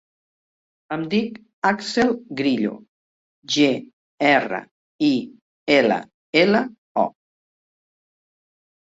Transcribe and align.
Em 0.95 1.03
dic 1.11 1.35
Àxel 1.71 2.09
Grillo: 2.41 2.73
ge, 3.57 3.69
erra, 4.33 4.63
i, 5.11 5.13
ela, 5.79 6.03
ela, 6.45 6.67
o. 7.07 7.09